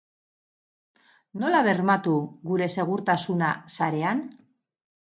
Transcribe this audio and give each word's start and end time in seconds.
Nola 1.43 1.61
bermatu 1.69 2.17
gure 2.53 2.71
segurtasuna 2.79 3.53
sarean? 3.79 4.27